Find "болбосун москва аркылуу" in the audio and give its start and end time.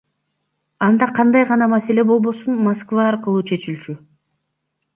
2.13-3.45